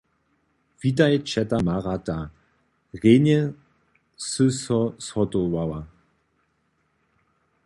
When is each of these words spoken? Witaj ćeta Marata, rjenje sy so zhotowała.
Witaj 0.85 1.13
ćeta 1.31 1.57
Marata, 1.67 2.15
rjenje 3.01 3.37
sy 4.29 4.49
so 4.61 4.81
zhotowała. 5.05 5.81